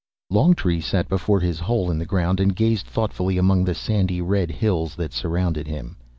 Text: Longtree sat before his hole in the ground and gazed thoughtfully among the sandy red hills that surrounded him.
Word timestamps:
Longtree 0.31 0.79
sat 0.81 1.07
before 1.07 1.41
his 1.41 1.59
hole 1.59 1.91
in 1.91 1.99
the 1.99 2.07
ground 2.07 2.39
and 2.39 2.55
gazed 2.55 2.87
thoughtfully 2.87 3.37
among 3.37 3.65
the 3.65 3.75
sandy 3.75 4.19
red 4.19 4.49
hills 4.49 4.95
that 4.95 5.13
surrounded 5.13 5.67
him. 5.67 5.95